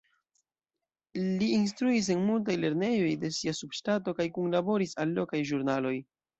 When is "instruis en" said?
1.57-2.25